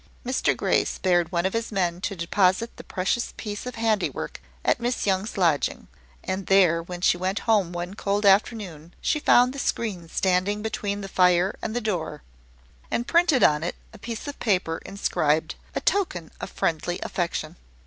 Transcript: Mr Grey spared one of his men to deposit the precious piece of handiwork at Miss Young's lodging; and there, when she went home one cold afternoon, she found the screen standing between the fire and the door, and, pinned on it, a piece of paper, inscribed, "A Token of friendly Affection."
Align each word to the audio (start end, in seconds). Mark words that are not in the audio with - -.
Mr 0.25 0.57
Grey 0.57 0.83
spared 0.83 1.31
one 1.31 1.45
of 1.45 1.53
his 1.53 1.71
men 1.71 2.01
to 2.01 2.15
deposit 2.15 2.75
the 2.75 2.83
precious 2.83 3.35
piece 3.37 3.67
of 3.67 3.75
handiwork 3.75 4.41
at 4.65 4.79
Miss 4.79 5.05
Young's 5.05 5.37
lodging; 5.37 5.87
and 6.23 6.47
there, 6.47 6.81
when 6.81 7.01
she 7.01 7.17
went 7.17 7.41
home 7.45 7.71
one 7.71 7.93
cold 7.93 8.25
afternoon, 8.25 8.95
she 8.99 9.19
found 9.19 9.53
the 9.53 9.59
screen 9.59 10.09
standing 10.09 10.63
between 10.63 11.01
the 11.01 11.07
fire 11.07 11.55
and 11.61 11.75
the 11.75 11.81
door, 11.81 12.23
and, 12.89 13.07
pinned 13.07 13.43
on 13.43 13.61
it, 13.61 13.75
a 13.93 13.99
piece 13.99 14.27
of 14.27 14.39
paper, 14.39 14.81
inscribed, 14.87 15.53
"A 15.75 15.81
Token 15.81 16.31
of 16.41 16.49
friendly 16.49 16.99
Affection." 17.03 17.55